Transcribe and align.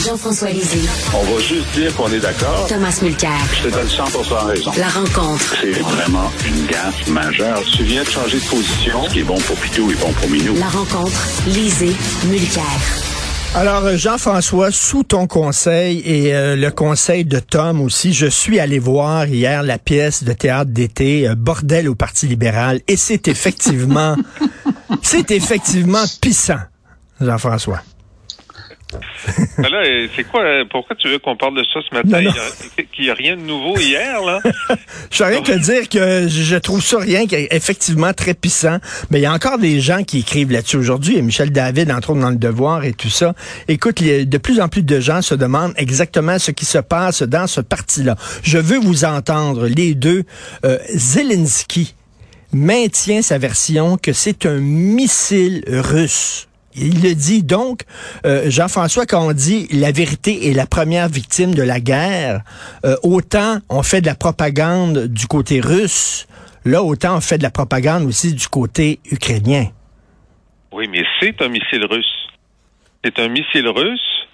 Jean-François 0.00 0.50
Lisée. 0.50 0.88
On 1.14 1.22
va 1.24 1.40
juste 1.40 1.70
dire 1.74 1.94
qu'on 1.94 2.10
est 2.10 2.20
d'accord. 2.20 2.66
Thomas 2.68 2.98
Mulcair. 3.02 3.30
Je 3.52 3.68
te 3.68 3.74
donne 3.74 3.88
100 3.88 4.04
raison. 4.46 4.72
La 4.78 4.88
rencontre. 4.88 5.56
C'est 5.60 5.72
vraiment 5.72 6.30
une 6.46 6.66
gaffe 6.66 7.06
majeure. 7.08 7.62
Tu 7.76 7.82
viens 7.82 8.02
de 8.02 8.08
changer 8.08 8.38
de 8.38 8.44
position. 8.44 9.04
Ce 9.04 9.12
qui 9.12 9.20
est 9.20 9.24
bon 9.24 9.38
pour 9.38 9.56
Pitou 9.56 9.90
est 9.90 10.00
bon 10.00 10.10
pour 10.12 10.30
Minou. 10.30 10.54
La 10.56 10.68
rencontre. 10.68 11.28
Lisée. 11.46 11.94
Mulcair. 12.28 12.64
Alors, 13.54 13.84
euh, 13.84 13.96
Jean-François, 13.96 14.70
sous 14.70 15.02
ton 15.02 15.26
conseil 15.26 16.00
et 16.06 16.34
euh, 16.34 16.56
le 16.56 16.70
conseil 16.70 17.26
de 17.26 17.38
Tom 17.38 17.82
aussi, 17.82 18.14
je 18.14 18.26
suis 18.26 18.58
allé 18.58 18.78
voir 18.78 19.26
hier 19.26 19.62
la 19.62 19.76
pièce 19.76 20.24
de 20.24 20.32
théâtre 20.32 20.70
d'été 20.70 21.28
euh, 21.28 21.34
Bordel 21.34 21.88
au 21.88 21.94
Parti 21.94 22.26
libéral 22.26 22.80
et 22.88 22.96
c'est 22.96 23.28
effectivement, 23.28 24.16
c'est 25.02 25.30
effectivement 25.30 26.04
pissant, 26.20 26.60
Jean-François. 27.20 27.82
Ben 29.58 29.68
là, 29.68 29.82
c'est 30.16 30.24
quoi, 30.24 30.42
pourquoi 30.70 30.96
tu 30.96 31.08
veux 31.08 31.18
qu'on 31.18 31.36
parle 31.36 31.56
de 31.56 31.64
ça 31.64 31.80
ce 31.88 31.94
matin? 31.94 32.22
Non, 32.22 32.30
non. 32.30 32.86
Il 32.98 33.04
n'y 33.04 33.10
a, 33.10 33.14
rien 33.14 33.36
de 33.36 33.42
nouveau 33.42 33.78
hier, 33.78 34.20
là? 34.22 34.40
Je 35.10 35.22
rien 35.22 35.42
te 35.42 35.52
dire 35.52 35.88
que 35.88 36.28
je 36.28 36.56
trouve 36.56 36.82
ça 36.82 36.98
rien 36.98 37.26
qu'effectivement 37.26 38.12
très 38.12 38.34
puissant. 38.34 38.78
Mais 39.10 39.18
il 39.20 39.22
y 39.22 39.26
a 39.26 39.32
encore 39.32 39.58
des 39.58 39.80
gens 39.80 40.02
qui 40.02 40.20
écrivent 40.20 40.52
là-dessus 40.52 40.76
aujourd'hui. 40.76 41.18
A 41.18 41.22
Michel 41.22 41.50
David, 41.50 41.90
entre 41.90 42.10
autres, 42.10 42.20
dans 42.20 42.30
Le 42.30 42.36
Devoir 42.36 42.84
et 42.84 42.92
tout 42.92 43.10
ça. 43.10 43.34
Écoute, 43.68 44.02
de 44.02 44.38
plus 44.38 44.60
en 44.60 44.68
plus 44.68 44.82
de 44.82 45.00
gens 45.00 45.22
se 45.22 45.34
demandent 45.34 45.74
exactement 45.76 46.38
ce 46.38 46.50
qui 46.50 46.64
se 46.64 46.78
passe 46.78 47.22
dans 47.22 47.46
ce 47.46 47.60
parti-là. 47.60 48.16
Je 48.42 48.58
veux 48.58 48.78
vous 48.78 49.04
entendre, 49.04 49.66
les 49.66 49.94
deux. 49.94 50.24
Euh, 50.64 50.78
Zelensky 50.94 51.94
maintient 52.52 53.22
sa 53.22 53.38
version 53.38 53.96
que 53.96 54.12
c'est 54.12 54.46
un 54.46 54.58
missile 54.58 55.62
russe. 55.66 56.48
Il 56.74 57.02
le 57.02 57.14
dit 57.14 57.42
donc, 57.42 57.82
euh, 58.24 58.48
Jean-François, 58.48 59.04
quand 59.04 59.26
on 59.26 59.32
dit 59.32 59.66
la 59.72 59.90
vérité 59.90 60.48
est 60.48 60.54
la 60.54 60.66
première 60.66 61.08
victime 61.08 61.54
de 61.54 61.62
la 61.62 61.80
guerre, 61.80 62.42
euh, 62.84 62.96
autant 63.02 63.58
on 63.68 63.82
fait 63.82 64.00
de 64.00 64.06
la 64.06 64.14
propagande 64.14 65.06
du 65.06 65.26
côté 65.26 65.60
russe, 65.60 66.28
là 66.64 66.82
autant 66.82 67.16
on 67.16 67.20
fait 67.20 67.38
de 67.38 67.42
la 67.42 67.50
propagande 67.50 68.04
aussi 68.04 68.34
du 68.34 68.46
côté 68.46 69.00
ukrainien. 69.10 69.66
Oui, 70.72 70.86
mais 70.88 71.04
c'est 71.18 71.42
un 71.42 71.48
missile 71.48 71.84
russe. 71.84 72.28
C'est 73.04 73.18
un 73.18 73.28
missile 73.28 73.66
russe 73.68 74.28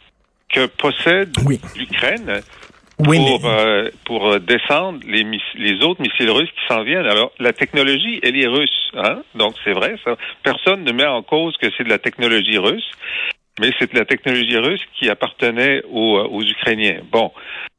que 0.51 0.67
possède 0.67 1.35
l'Ukraine 1.77 2.43
oui, 2.99 3.19
pour, 3.19 3.51
euh, 3.51 3.89
pour 4.07 4.27
euh, 4.27 4.39
descendre 4.39 5.01
les, 5.07 5.23
les 5.57 5.85
autres 5.85 6.01
missiles 6.01 6.31
russes 6.31 6.51
qui 6.51 6.67
s'en 6.67 6.83
viennent. 6.83 7.07
Alors, 7.07 7.31
la 7.39 7.53
technologie, 7.53 8.21
elle 8.23 8.37
est 8.43 8.47
russe. 8.47 8.91
Hein? 8.95 9.23
Donc, 9.35 9.55
c'est 9.65 9.73
vrai, 9.73 9.97
ça. 10.03 10.17
Personne 10.43 10.83
ne 10.83 10.93
met 10.93 11.05
en 11.05 11.23
cause 11.23 11.57
que 11.59 11.67
c'est 11.77 11.85
de 11.85 11.91
la 11.91 11.99
technologie 11.99 12.57
russe, 12.57 12.91
mais 13.61 13.71
c'est 13.79 13.93
de 13.93 13.99
la 13.99 14.07
technologie 14.07 14.57
russe 14.57 14.81
qui 14.99 15.11
appartenait 15.11 15.83
aux, 15.91 16.17
euh, 16.17 16.29
aux 16.29 16.43
Ukrainiens. 16.43 17.01
Bon. 17.13 17.33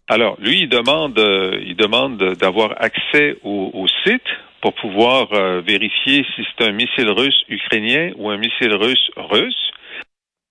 Alors, 0.08 0.38
lui, 0.40 0.62
il 0.62 0.70
demande, 0.70 1.20
il 1.66 1.76
demande 1.76 2.18
d'avoir 2.36 2.76
accès 2.82 3.38
au, 3.44 3.72
au, 3.74 3.88
site 4.06 4.24
pour 4.62 4.74
pouvoir 4.74 5.28
vérifier 5.64 6.26
si 6.34 6.46
c'est 6.46 6.66
un 6.66 6.72
missile 6.72 7.10
russe 7.10 7.44
ukrainien 7.50 8.12
ou 8.16 8.30
un 8.30 8.38
missile 8.38 8.74
russe 8.74 9.12
russe. 9.18 9.72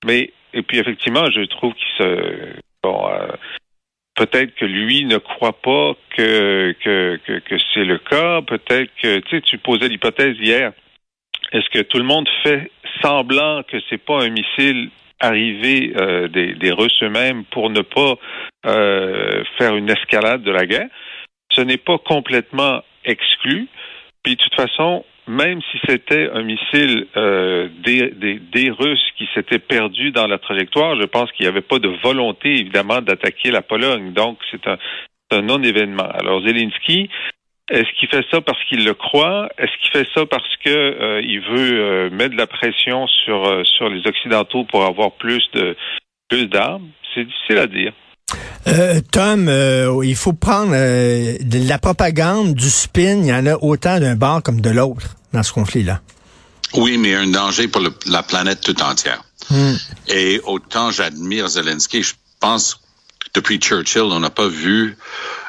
Mais, 0.05 0.31
et 0.53 0.61
puis, 0.61 0.79
effectivement, 0.79 1.25
je 1.31 1.47
trouve 1.47 1.73
qu'il 1.73 2.05
se, 2.05 2.53
bon, 2.83 3.09
Peut-être 4.17 4.55
que 4.55 4.65
lui 4.65 5.05
ne 5.05 5.19
croit 5.19 5.61
pas 5.61 5.93
que, 6.17 6.75
que, 6.83 7.21
que, 7.27 7.39
que 7.39 7.57
c'est 7.75 7.85
le 7.85 7.99
cas. 7.99 8.41
Peut-être 8.41 8.91
que, 9.03 9.19
tu 9.19 9.37
sais, 9.37 9.43
tu 9.43 9.59
posais 9.59 9.89
l'hypothèse 9.89 10.37
hier. 10.41 10.73
Est-ce 11.53 11.69
que 11.69 11.83
tout 11.83 11.99
le 11.99 12.05
monde 12.05 12.29
fait 12.43 12.71
semblant 13.03 13.63
que 13.63 13.77
c'est 13.89 14.03
pas 14.03 14.23
un 14.23 14.31
missile 14.31 14.89
arrivé 15.21 15.93
euh, 15.97 16.29
des, 16.29 16.55
des, 16.55 16.73
Russes 16.73 17.03
eux-mêmes 17.03 17.45
pour 17.45 17.69
ne 17.69 17.83
pas 17.83 18.15
euh, 18.65 19.45
faire 19.59 19.77
une 19.77 19.91
escalade 19.91 20.43
de 20.43 20.51
la 20.51 20.65
guerre? 20.65 20.89
Ce 21.53 21.61
n'est 21.61 21.77
pas 21.77 21.99
complètement 21.99 22.83
exclu. 23.05 23.69
Puis 24.23 24.37
de 24.37 24.43
toute 24.43 24.55
façon, 24.55 25.05
même 25.29 25.61
si 25.71 25.79
c'était 25.87 26.31
un 26.33 26.43
missile 26.43 27.07
euh, 27.17 27.69
des, 27.85 28.11
des, 28.11 28.39
des, 28.39 28.71
Russes 28.71 29.13
qui 29.17 29.29
s'était 29.35 29.59
perdu 29.59 30.13
dans 30.13 30.27
la 30.27 30.39
trajectoire, 30.39 30.97
je 31.01 31.07
pense 31.07 31.31
qu'il 31.33 31.45
n'y 31.45 31.51
avait 31.51 31.63
pas 31.63 31.79
de 31.79 31.89
volonté, 32.03 32.61
évidemment, 32.61 33.01
d'attaquer 33.01 33.51
la 33.51 33.63
Pologne. 33.63 34.13
Donc, 34.13 34.39
c'est 34.51 34.67
un, 34.69 34.79
un 35.33 35.43
non-événement. 35.43 36.09
Alors, 36.15 36.43
Zelensky, 36.43 37.11
est-ce 37.69 37.89
qu'il 37.99 38.09
fait 38.09 38.25
ça 38.31 38.41
parce 38.41 38.63
qu'il 38.69 38.85
le 38.85 38.95
croit? 38.95 39.49
Est-ce 39.59 39.73
qu'il 39.83 39.91
fait 39.91 40.09
ça 40.15 40.25
parce 40.27 40.57
que 40.65 40.71
euh, 40.71 41.41
veut 41.51 41.81
euh, 41.81 42.11
mettre 42.11 42.33
de 42.33 42.39
la 42.39 42.47
pression 42.47 43.07
sur, 43.09 43.45
euh, 43.45 43.65
sur 43.65 43.89
les 43.89 44.07
Occidentaux 44.07 44.65
pour 44.65 44.85
avoir 44.85 45.13
plus 45.13 45.43
de 45.55 45.77
plus 46.29 46.47
d'armes? 46.47 46.89
C'est 47.15 47.25
difficile 47.25 47.59
à 47.59 47.67
dire. 47.67 47.93
Euh, 48.69 49.01
Tom, 49.13 49.49
euh, 49.49 50.01
il 50.05 50.17
faut 50.17 50.33
prendre 50.33 50.73
euh, 50.75 51.37
de 51.41 51.69
la 51.69 51.79
propagande, 51.79 52.55
du 52.55 52.69
spin. 52.69 53.21
Il 53.23 53.27
y 53.27 53.33
en 53.33 53.47
a 53.47 53.57
autant 53.57 54.01
d'un 54.01 54.17
bord 54.17 54.43
comme 54.43 54.61
de 54.61 54.71
l'autre 54.71 55.16
dans 55.33 55.43
ce 55.43 55.53
conflit-là. 55.53 56.01
Oui, 56.75 56.99
mais 56.99 57.15
un 57.15 57.29
danger 57.29 57.69
pour 57.69 57.81
le, 57.81 57.93
la 58.07 58.23
planète 58.23 58.61
tout 58.61 58.81
entière. 58.83 59.23
Hmm. 59.51 59.75
Et 60.09 60.41
autant 60.45 60.91
j'admire 60.91 61.49
Zelensky, 61.49 62.03
je 62.03 62.15
pense 62.41 62.75
que 62.75 63.29
depuis 63.35 63.59
Churchill, 63.59 64.03
on 64.03 64.21
n'a 64.21 64.31
pas 64.31 64.49
vu 64.49 64.97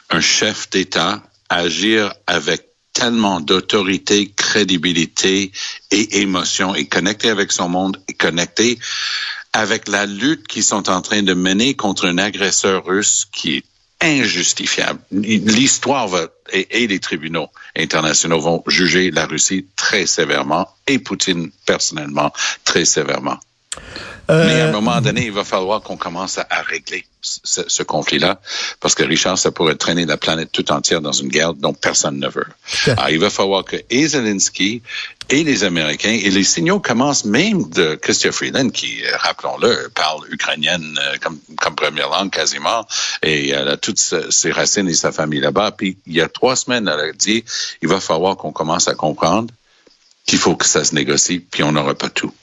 un 0.09 0.21
chef 0.21 0.69
d'État 0.69 1.21
agir 1.49 2.13
avec 2.27 2.67
tellement 2.93 3.39
d'autorité, 3.39 4.31
crédibilité 4.35 5.51
et 5.91 6.21
émotion 6.21 6.73
et 6.73 6.87
connecté 6.87 7.29
avec 7.29 7.51
son 7.51 7.69
monde 7.69 8.01
et 8.07 8.13
connecté 8.13 8.79
avec 9.53 9.87
la 9.87 10.05
lutte 10.05 10.47
qu'ils 10.47 10.63
sont 10.63 10.89
en 10.89 11.01
train 11.01 11.21
de 11.21 11.33
mener 11.33 11.75
contre 11.75 12.07
un 12.07 12.17
agresseur 12.17 12.85
russe 12.85 13.25
qui 13.31 13.57
est 13.57 13.63
injustifiable. 14.01 14.99
L'histoire 15.11 16.07
va 16.07 16.27
et, 16.53 16.83
et, 16.83 16.87
les 16.87 16.99
tribunaux 16.99 17.49
internationaux 17.75 18.39
vont 18.39 18.63
juger 18.67 19.11
la 19.11 19.25
Russie 19.25 19.67
très 19.75 20.05
sévèrement 20.05 20.67
et 20.85 20.99
Poutine 20.99 21.51
personnellement 21.65 22.31
très 22.63 22.85
sévèrement. 22.85 23.39
Euh... 24.29 24.45
Mais 24.45 24.61
à 24.61 24.67
un 24.67 24.71
moment 24.71 24.99
donné, 25.01 25.25
il 25.25 25.31
va 25.31 25.43
falloir 25.43 25.81
qu'on 25.81 25.97
commence 25.97 26.37
à, 26.37 26.45
à 26.49 26.61
régler 26.61 27.05
ce, 27.21 27.61
ce 27.67 27.83
conflit-là, 27.83 28.39
parce 28.79 28.95
que 28.95 29.03
Richard, 29.03 29.37
ça 29.37 29.51
pourrait 29.51 29.75
traîner 29.75 30.05
la 30.05 30.17
planète 30.17 30.51
tout 30.51 30.71
entière 30.71 31.01
dans 31.01 31.11
une 31.11 31.29
guerre 31.29 31.53
dont 31.53 31.73
personne 31.73 32.19
ne 32.19 32.27
veut. 32.27 32.45
Alors, 32.87 33.09
il 33.09 33.19
va 33.19 33.29
falloir 33.29 33.63
que 33.63 33.77
et 33.89 34.07
Zelensky 34.07 34.81
et 35.29 35.43
les 35.43 35.63
Américains, 35.65 36.17
et 36.21 36.29
les 36.29 36.43
signaux 36.43 36.79
commencent 36.79 37.25
même 37.25 37.69
de 37.69 37.95
Christian 37.95 38.31
Freeland, 38.31 38.69
qui, 38.69 39.01
rappelons-le, 39.19 39.89
parle 39.93 40.21
ukrainienne 40.29 40.97
euh, 41.01 41.17
comme, 41.21 41.37
comme 41.59 41.75
première 41.75 42.09
langue 42.09 42.31
quasiment, 42.31 42.87
et 43.23 43.49
elle 43.49 43.67
a 43.67 43.77
toutes 43.77 43.99
ses 43.99 44.51
racines 44.51 44.87
et 44.87 44.93
sa 44.93 45.11
famille 45.11 45.41
là-bas. 45.41 45.71
Puis 45.71 45.97
il 46.05 46.13
y 46.13 46.21
a 46.21 46.29
trois 46.29 46.55
semaines, 46.55 46.87
elle 46.87 47.09
a 47.09 47.11
dit, 47.11 47.43
il 47.81 47.89
va 47.89 47.99
falloir 47.99 48.37
qu'on 48.37 48.53
commence 48.53 48.87
à 48.87 48.95
comprendre 48.95 49.53
qu'il 50.25 50.39
faut 50.39 50.55
que 50.55 50.65
ça 50.65 50.83
se 50.83 50.95
négocie, 50.95 51.39
puis 51.39 51.63
on 51.63 51.71
n'aura 51.73 51.93
pas 51.93 52.09
tout. 52.09 52.33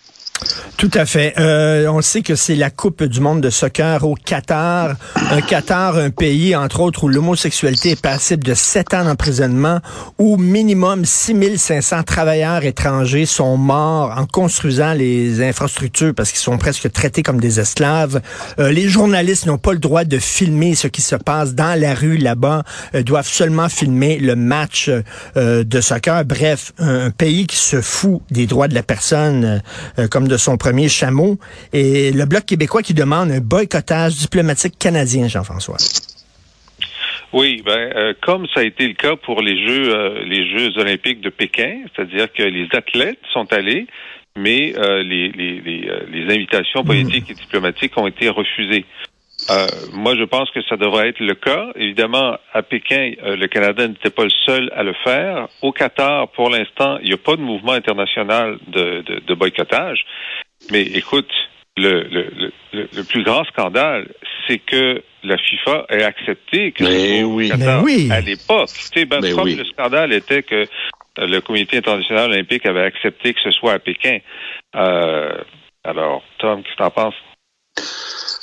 Tout 0.76 0.90
à 0.94 1.06
fait. 1.06 1.34
Euh, 1.38 1.86
on 1.88 2.02
sait 2.02 2.22
que 2.22 2.34
c'est 2.34 2.56
la 2.56 2.68
Coupe 2.68 3.04
du 3.04 3.20
monde 3.20 3.40
de 3.40 3.50
soccer 3.50 4.04
au 4.04 4.14
Qatar. 4.14 4.96
Un 5.30 5.40
Qatar, 5.40 5.96
un 5.96 6.10
pays, 6.10 6.56
entre 6.56 6.80
autres, 6.80 7.04
où 7.04 7.08
l'homosexualité 7.08 7.92
est 7.92 8.00
passible 8.00 8.42
de 8.42 8.54
7 8.54 8.94
ans 8.94 9.04
d'emprisonnement, 9.04 9.78
où 10.18 10.36
minimum 10.36 11.04
6500 11.04 12.02
travailleurs 12.02 12.64
étrangers 12.64 13.24
sont 13.24 13.56
morts 13.56 14.12
en 14.16 14.26
construisant 14.26 14.92
les 14.92 15.42
infrastructures 15.46 16.12
parce 16.14 16.30
qu'ils 16.30 16.40
sont 16.40 16.58
presque 16.58 16.90
traités 16.92 17.22
comme 17.22 17.40
des 17.40 17.60
esclaves. 17.60 18.20
Euh, 18.58 18.70
les 18.70 18.88
journalistes 18.88 19.46
n'ont 19.46 19.58
pas 19.58 19.72
le 19.72 19.78
droit 19.78 20.04
de 20.04 20.18
filmer 20.18 20.74
ce 20.74 20.88
qui 20.88 21.02
se 21.02 21.16
passe 21.16 21.54
dans 21.54 21.80
la 21.80 21.94
rue 21.94 22.16
là-bas, 22.16 22.64
doivent 23.06 23.28
seulement 23.28 23.68
filmer 23.68 24.18
le 24.18 24.34
match 24.34 24.90
euh, 25.36 25.64
de 25.64 25.80
soccer. 25.80 26.24
Bref, 26.24 26.72
un, 26.78 27.10
pays 27.10 27.46
qui 27.46 27.56
se 27.56 27.80
fout 27.80 28.20
des 28.30 28.46
droits 28.46 28.68
de 28.68 28.74
la 28.74 28.82
personne 28.82 29.62
euh, 29.98 30.08
de 30.28 30.36
son 30.36 30.56
premier 30.56 30.88
chameau. 30.88 31.38
Et 31.72 32.12
le 32.12 32.24
Bloc 32.24 32.44
québécois 32.46 32.82
qui 32.82 32.94
demande 32.94 33.30
un 33.30 33.40
boycottage 33.40 34.16
diplomatique 34.16 34.78
canadien, 34.78 35.28
Jean-François. 35.28 35.76
Oui, 37.32 37.62
ben 37.66 37.90
euh, 37.96 38.14
comme 38.22 38.46
ça 38.54 38.60
a 38.60 38.62
été 38.62 38.86
le 38.86 38.94
cas 38.94 39.16
pour 39.16 39.42
les 39.42 39.56
Jeux 39.66 39.92
euh, 39.92 40.24
les 40.24 40.48
Jeux 40.48 40.78
olympiques 40.78 41.20
de 41.20 41.30
Pékin, 41.30 41.80
c'est-à-dire 41.94 42.32
que 42.32 42.44
les 42.44 42.68
athlètes 42.72 43.18
sont 43.32 43.52
allés, 43.52 43.88
mais 44.36 44.72
euh, 44.78 45.02
les, 45.02 45.30
les, 45.30 45.60
les, 45.60 45.90
les, 46.12 46.32
invitations 46.32 46.84
politiques 46.84 47.28
mmh. 47.28 47.32
et 47.32 47.34
diplomatiques 47.34 47.98
ont 47.98 48.06
été 48.06 48.28
refusées. 48.28 48.84
Euh, 49.50 49.66
moi, 49.92 50.14
je 50.16 50.24
pense 50.24 50.50
que 50.50 50.62
ça 50.62 50.76
devrait 50.76 51.08
être 51.08 51.20
le 51.20 51.34
cas. 51.34 51.66
Évidemment, 51.76 52.38
à 52.52 52.62
Pékin, 52.62 53.12
euh, 53.22 53.36
le 53.36 53.46
Canada 53.46 53.86
n'était 53.86 54.10
pas 54.10 54.24
le 54.24 54.30
seul 54.46 54.70
à 54.74 54.82
le 54.82 54.94
faire. 55.04 55.48
Au 55.60 55.72
Qatar, 55.72 56.28
pour 56.28 56.50
l'instant, 56.50 56.98
il 57.02 57.08
n'y 57.08 57.14
a 57.14 57.18
pas 57.18 57.36
de 57.36 57.42
mouvement 57.42 57.72
international 57.72 58.58
de, 58.68 59.02
de, 59.02 59.20
de 59.20 59.34
boycottage. 59.34 60.06
Mais 60.70 60.82
écoute, 60.82 61.30
le, 61.76 62.04
le, 62.04 62.30
le, 62.72 62.88
le, 62.92 63.04
plus 63.04 63.22
grand 63.24 63.44
scandale, 63.44 64.08
c'est 64.46 64.58
que 64.58 65.02
la 65.24 65.36
FIFA 65.36 65.86
ait 65.90 66.04
accepté 66.04 66.72
que 66.72 66.84
mais 66.84 67.24
oui, 67.24 67.48
Qatar, 67.48 67.82
mais 67.82 67.84
oui. 67.84 68.08
à 68.12 68.20
l'époque, 68.20 68.68
tu 68.68 69.00
sais, 69.00 69.04
ben, 69.04 69.20
comme 69.34 69.44
oui. 69.44 69.56
le 69.56 69.64
scandale 69.64 70.12
était 70.12 70.42
que 70.42 70.66
le 71.18 71.40
Comité 71.40 71.78
international 71.78 72.30
olympique 72.30 72.66
avait 72.66 72.84
accepté 72.84 73.34
que 73.34 73.40
ce 73.40 73.50
soit 73.50 73.72
à 73.72 73.78
Pékin. 73.78 74.18
Euh, 74.76 75.36
alors, 75.84 76.22
Tom, 76.38 76.62
qu'est-ce 76.62 76.72
que 76.72 76.78
tu 76.78 76.82
en 76.82 76.90
penses? 76.90 77.14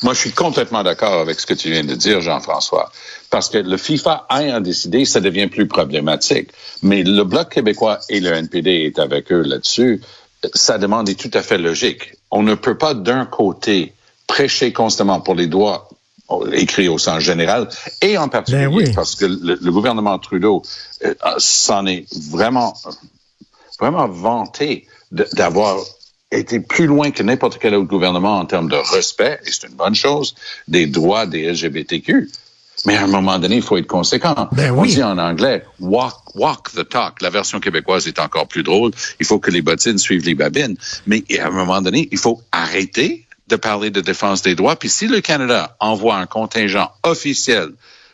Moi, 0.03 0.13
je 0.13 0.19
suis 0.19 0.31
complètement 0.31 0.83
d'accord 0.83 1.13
avec 1.13 1.39
ce 1.39 1.45
que 1.45 1.53
tu 1.53 1.69
viens 1.71 1.83
de 1.83 1.93
dire, 1.93 2.21
Jean-François. 2.21 2.91
Parce 3.29 3.49
que 3.49 3.59
le 3.59 3.77
FIFA 3.77 4.25
ayant 4.31 4.59
décidé, 4.59 5.05
ça 5.05 5.19
devient 5.19 5.47
plus 5.47 5.67
problématique. 5.67 6.49
Mais 6.81 7.03
le 7.03 7.23
Bloc 7.23 7.49
québécois 7.49 7.99
et 8.09 8.19
le 8.19 8.31
NPD 8.31 8.71
est 8.71 8.99
avec 8.99 9.31
eux 9.31 9.41
là-dessus. 9.41 10.01
Sa 10.55 10.79
demande 10.79 11.07
est 11.07 11.19
tout 11.19 11.29
à 11.37 11.43
fait 11.43 11.59
logique. 11.59 12.15
On 12.31 12.41
ne 12.41 12.55
peut 12.55 12.77
pas 12.77 12.95
d'un 12.95 13.25
côté 13.25 13.93
prêcher 14.25 14.73
constamment 14.73 15.21
pour 15.21 15.35
les 15.35 15.47
droits 15.47 15.87
écrits 16.53 16.87
au 16.87 16.97
sens 16.97 17.19
général 17.19 17.67
et 18.01 18.17
en 18.17 18.29
particulier 18.29 18.67
Ben 18.67 18.73
oui. 18.73 18.91
parce 18.95 19.15
que 19.15 19.25
le, 19.25 19.59
le 19.61 19.71
gouvernement 19.71 20.17
Trudeau 20.17 20.61
euh, 21.03 21.13
s'en 21.37 21.85
est 21.85 22.05
vraiment 22.29 22.73
vraiment 23.79 24.07
vanté 24.07 24.87
d'avoir 25.11 25.77
été 26.31 26.59
plus 26.59 26.87
loin 26.87 27.11
que 27.11 27.23
n'importe 27.23 27.57
quel 27.59 27.75
autre 27.75 27.87
gouvernement 27.87 28.39
en 28.39 28.45
termes 28.45 28.69
de 28.69 28.75
respect, 28.75 29.39
et 29.45 29.51
c'est 29.51 29.67
une 29.67 29.75
bonne 29.75 29.95
chose, 29.95 30.35
des 30.67 30.87
droits 30.87 31.25
des 31.25 31.51
LGBTQ. 31.51 32.29
Mais 32.85 32.95
à 32.95 33.03
un 33.03 33.07
moment 33.07 33.37
donné, 33.37 33.57
il 33.57 33.61
faut 33.61 33.77
être 33.77 33.87
conséquent. 33.87 34.49
Ben 34.53 34.71
On 34.71 34.81
oui. 34.81 34.95
dit 34.95 35.03
en 35.03 35.17
anglais, 35.17 35.63
walk, 35.79 36.35
walk 36.35 36.71
the 36.71 36.87
talk. 36.87 37.21
La 37.21 37.29
version 37.29 37.59
québécoise 37.59 38.07
est 38.07 38.19
encore 38.19 38.47
plus 38.47 38.63
drôle. 38.63 38.91
Il 39.19 39.25
faut 39.25 39.39
que 39.39 39.51
les 39.51 39.61
bottines 39.61 39.99
suivent 39.99 40.25
les 40.25 40.33
babines. 40.33 40.75
Mais 41.05 41.23
à 41.39 41.47
un 41.47 41.51
moment 41.51 41.81
donné, 41.81 42.07
il 42.11 42.17
faut 42.17 42.41
arrêter 42.51 43.27
de 43.49 43.55
parler 43.55 43.91
de 43.91 44.01
défense 44.01 44.41
des 44.41 44.55
droits. 44.55 44.77
Puis 44.77 44.89
si 44.89 45.07
le 45.07 45.21
Canada 45.21 45.75
envoie 45.79 46.15
un 46.15 46.25
contingent 46.25 46.91
officiel 47.03 47.69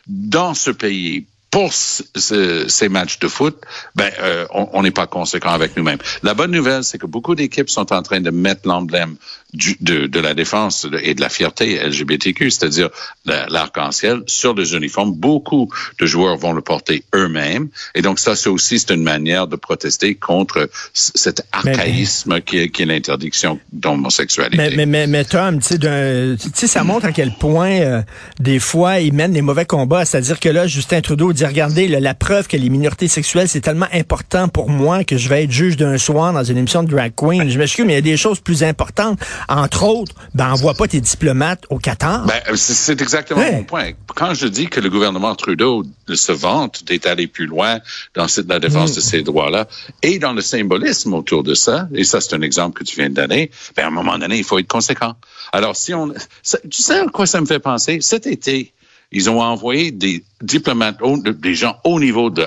dans 0.06 0.52
ce 0.52 0.70
pays 0.70 1.26
pour 1.50 1.72
ce- 1.72 2.02
ce- 2.14 2.68
ces 2.68 2.88
matchs 2.88 3.18
de 3.20 3.28
foot, 3.28 3.60
ben 3.94 4.10
euh, 4.20 4.46
on 4.50 4.82
n'est 4.82 4.90
pas 4.90 5.06
conséquent 5.06 5.50
avec 5.50 5.76
nous-mêmes. 5.76 5.98
La 6.22 6.34
bonne 6.34 6.50
nouvelle, 6.50 6.84
c'est 6.84 6.98
que 6.98 7.06
beaucoup 7.06 7.34
d'équipes 7.34 7.70
sont 7.70 7.92
en 7.92 8.02
train 8.02 8.20
de 8.20 8.30
mettre 8.30 8.68
l'emblème 8.68 9.16
du- 9.54 9.76
de, 9.80 10.06
de 10.06 10.20
la 10.20 10.34
défense 10.34 10.86
et 11.02 11.14
de 11.14 11.20
la 11.20 11.28
fierté 11.30 11.78
LGBTQ, 11.82 12.50
c'est-à-dire 12.50 12.90
la- 13.24 13.46
l'arc-en-ciel 13.48 14.22
sur 14.26 14.54
les 14.54 14.74
uniformes. 14.74 15.12
Beaucoup 15.12 15.70
de 15.98 16.06
joueurs 16.06 16.36
vont 16.36 16.52
le 16.52 16.60
porter 16.60 17.02
eux-mêmes, 17.14 17.68
et 17.94 18.02
donc 18.02 18.18
ça, 18.18 18.36
c'est 18.36 18.48
aussi 18.50 18.78
c'est 18.78 18.92
une 18.94 19.02
manière 19.02 19.46
de 19.46 19.56
protester 19.56 20.14
contre 20.14 20.68
cet 20.92 21.42
Mais- 21.64 21.70
archaïsme 21.72 22.40
qui 22.42 22.58
est, 22.58 22.68
qui 22.68 22.82
est 22.82 22.86
l'interdiction 22.86 23.58
d'homosexualité. 23.72 24.56
Mais, 24.76 24.86
mais, 24.86 25.06
mais, 25.06 25.24
Tom, 25.24 25.58
tu 25.60 25.66
sais, 25.68 25.78
d'un- 25.78 26.36
tu 26.36 26.48
sais, 26.54 26.66
ça 26.66 26.84
montre 26.84 27.06
à 27.06 27.12
quel 27.12 27.32
point, 27.32 27.70
euh, 27.80 28.02
des 28.38 28.58
fois, 28.58 29.00
ils 29.00 29.12
mènent 29.12 29.32
des 29.32 29.42
mauvais 29.42 29.64
combats. 29.64 30.04
C'est-à-dire 30.04 30.38
que 30.40 30.48
là, 30.48 30.66
Justin 30.66 31.00
Trudeau 31.00 31.32
dit, 31.32 31.44
regardez, 31.44 31.88
là, 31.88 32.00
la 32.00 32.14
preuve 32.14 32.46
que 32.48 32.56
les 32.56 32.68
minorités 32.68 33.08
sexuelles, 33.08 33.48
c'est 33.48 33.60
tellement 33.60 33.88
important 33.92 34.48
pour 34.48 34.68
moi 34.70 35.04
que 35.04 35.16
je 35.16 35.28
vais 35.28 35.44
être 35.44 35.50
juge 35.52 35.76
d'un 35.76 35.98
soir 35.98 36.32
dans 36.32 36.44
une 36.44 36.58
émission 36.58 36.82
de 36.82 36.90
drag 36.90 37.12
queen. 37.16 37.48
Je 37.48 37.58
m'excuse, 37.58 37.84
mais 37.86 37.92
il 37.94 37.96
y 37.96 37.98
a 37.98 38.02
des 38.02 38.16
choses 38.16 38.40
plus 38.40 38.62
importantes. 38.62 39.18
Entre 39.48 39.84
autres, 39.84 40.14
ben, 40.34 40.52
envoie 40.52 40.74
pas 40.74 40.88
tes 40.88 41.00
diplomates 41.00 41.64
au 41.70 41.78
Qatar. 41.78 42.26
Ben, 42.26 42.40
c'est- 42.56 42.74
c'est 42.74 43.00
exactement 43.00 43.40
Ouais. 43.40 43.52
mon 43.52 43.64
point. 43.64 43.90
Quand 44.14 44.34
je 44.34 44.46
dis 44.46 44.66
que 44.68 44.80
le 44.80 44.90
gouvernement 44.90 45.34
Trudeau 45.34 45.84
se 46.12 46.32
vante 46.32 46.84
d'être 46.84 47.06
allé 47.06 47.26
plus 47.26 47.46
loin 47.46 47.78
dans 48.14 48.26
la 48.48 48.58
défense 48.58 48.94
de 48.94 49.00
ces 49.00 49.22
droits-là 49.22 49.66
et 50.02 50.18
dans 50.18 50.32
le 50.32 50.40
symbolisme 50.40 51.14
autour 51.14 51.42
de 51.42 51.54
ça, 51.54 51.88
et 51.94 52.04
ça 52.04 52.20
c'est 52.20 52.34
un 52.34 52.42
exemple 52.42 52.78
que 52.78 52.84
tu 52.84 52.96
viens 52.96 53.08
de 53.10 53.14
donner, 53.14 53.50
ben, 53.76 53.84
à 53.84 53.86
un 53.88 53.90
moment 53.90 54.18
donné, 54.18 54.38
il 54.38 54.44
faut 54.44 54.58
être 54.58 54.68
conséquent. 54.68 55.14
Alors, 55.52 55.76
si 55.76 55.94
on... 55.94 56.12
ça- 56.42 56.58
tu 56.70 56.82
sais 56.82 56.98
à 57.00 57.06
quoi 57.06 57.26
ça 57.26 57.40
me 57.40 57.46
fait 57.46 57.58
penser? 57.60 57.98
Cet 58.00 58.26
été, 58.26 58.72
ils 59.12 59.30
ont 59.30 59.40
envoyé 59.40 59.90
des 59.90 60.24
diplomates, 60.42 60.96
des 61.40 61.54
gens 61.54 61.76
au 61.84 61.98
niveau 62.00 62.30
de 62.30 62.46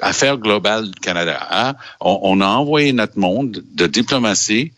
Affaires 0.00 0.38
globales 0.38 0.86
du 0.90 1.00
Canada. 1.00 1.38
hein. 1.50 1.74
On, 2.00 2.18
on 2.22 2.40
a 2.40 2.46
envoyé 2.46 2.94
notre 2.94 3.18
monde 3.18 3.62
de 3.74 3.86
diplomatie 3.86 4.72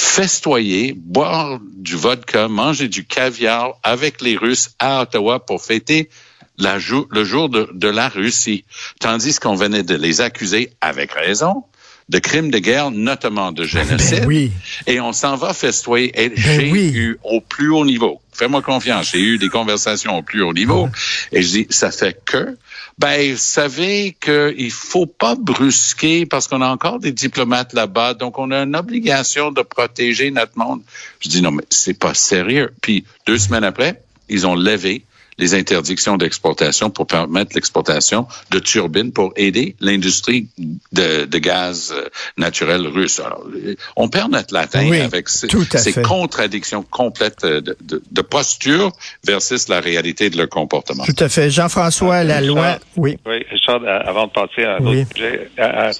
festoyer, 0.00 0.94
boire 0.96 1.58
du 1.76 1.96
vodka, 1.96 2.46
manger 2.46 2.88
du 2.88 3.04
caviar 3.04 3.72
avec 3.82 4.20
les 4.20 4.36
Russes 4.36 4.70
à 4.78 5.02
Ottawa 5.02 5.44
pour 5.44 5.62
fêter 5.62 6.08
la 6.56 6.78
le 7.10 7.24
jour 7.24 7.48
de, 7.48 7.68
de 7.72 7.88
la 7.88 8.08
Russie, 8.08 8.64
tandis 9.00 9.38
qu'on 9.38 9.54
venait 9.54 9.82
de 9.82 9.94
les 9.94 10.20
accuser, 10.20 10.70
avec 10.80 11.12
raison, 11.12 11.64
de 12.08 12.18
crimes 12.18 12.50
de 12.50 12.58
guerre, 12.58 12.90
notamment 12.90 13.52
de 13.52 13.64
génocide. 13.64 14.20
Ben 14.20 14.26
oui. 14.26 14.52
Et 14.86 15.00
on 15.00 15.12
s'en 15.12 15.36
va 15.36 15.52
festoyer. 15.52 16.12
Et 16.20 16.32
j'ai 16.34 16.70
oui. 16.70 16.90
eu 16.94 17.18
au 17.24 17.40
plus 17.40 17.70
haut 17.70 17.84
niveau, 17.84 18.20
fais-moi 18.32 18.62
confiance, 18.62 19.10
j'ai 19.12 19.20
eu 19.20 19.38
des 19.38 19.48
conversations 19.48 20.16
au 20.16 20.22
plus 20.22 20.42
haut 20.42 20.52
niveau, 20.52 20.88
et 21.32 21.42
je 21.42 21.48
dis, 21.48 21.66
ça 21.70 21.90
fait 21.90 22.20
que, 22.24 22.56
ben, 22.98 23.30
vous 23.32 23.36
savez 23.38 24.16
qu'il 24.20 24.70
faut 24.72 25.06
pas 25.06 25.36
brusquer 25.36 26.26
parce 26.26 26.48
qu'on 26.48 26.62
a 26.62 26.68
encore 26.68 26.98
des 26.98 27.12
diplomates 27.12 27.72
là-bas, 27.72 28.14
donc 28.14 28.38
on 28.38 28.50
a 28.50 28.62
une 28.62 28.74
obligation 28.74 29.52
de 29.52 29.62
protéger 29.62 30.30
notre 30.32 30.58
monde. 30.58 30.82
Je 31.20 31.28
dis, 31.28 31.40
non, 31.40 31.52
mais 31.52 31.62
c'est 31.70 31.98
pas 31.98 32.14
sérieux. 32.14 32.72
Puis, 32.80 33.04
deux 33.26 33.38
semaines 33.38 33.64
après, 33.64 34.02
ils 34.28 34.46
ont 34.46 34.56
levé 34.56 35.04
les 35.38 35.54
interdictions 35.54 36.16
d'exportation 36.16 36.90
pour 36.90 37.06
permettre 37.06 37.52
l'exportation 37.54 38.26
de 38.50 38.58
turbines 38.58 39.12
pour 39.12 39.32
aider 39.36 39.76
l'industrie 39.80 40.48
de, 40.92 41.24
de 41.24 41.38
gaz 41.38 41.94
euh, 41.96 42.08
naturel 42.36 42.86
russe. 42.86 43.20
Alors, 43.20 43.44
euh, 43.54 43.74
on 43.96 44.08
perd 44.08 44.32
notre 44.32 44.52
latin 44.52 44.86
Oui, 44.88 45.00
avec 45.00 45.28
ces, 45.28 45.48
ces 45.78 46.02
contradictions 46.02 46.82
complètes 46.82 47.44
euh, 47.44 47.60
de, 47.60 47.76
de, 47.82 48.02
de 48.10 48.22
posture 48.22 48.92
versus 49.24 49.68
la 49.68 49.80
réalité 49.80 50.28
de 50.30 50.36
leur 50.36 50.48
comportement. 50.48 51.04
Tout 51.04 51.14
à 51.24 51.28
fait. 51.28 51.50
Jean-François, 51.50 52.24
la 52.24 52.40
loi. 52.40 52.78
Oui. 52.96 53.16
Oui, 53.26 53.44
Richard, 53.50 53.80
avant 53.86 54.26
de 54.26 54.32
passer 54.32 54.64
à 54.64 54.76
un 54.76 54.80
Oui. 54.80 55.02
autre 55.02 55.10
sujet, 55.14 55.50
à, 55.58 55.88
à- 55.88 55.90